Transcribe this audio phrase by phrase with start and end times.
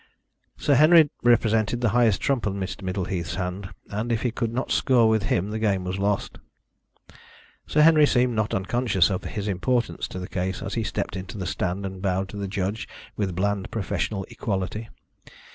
[0.57, 2.81] Sir Henry represented the highest trump in Mr.
[2.81, 6.39] Middleheath's hand, and if he could not score with him the game was lost.
[7.67, 11.37] Sir Henry seemed not unconscious of his importance to the case as he stepped into
[11.37, 14.89] the stand and bowed to the judge with bland professional equality.